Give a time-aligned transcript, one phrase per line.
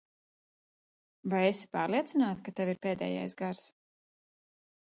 [1.33, 3.65] Vai esi pārliecināta, ka tev ir pēdējais gars?